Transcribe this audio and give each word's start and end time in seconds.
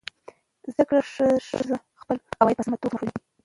زده 0.71 0.83
کړه 0.89 1.01
ښځه 1.49 1.77
خپل 2.01 2.17
عواید 2.41 2.57
په 2.59 2.63
سمه 2.65 2.77
توګه 2.81 2.95
مصرفوي. 2.95 3.21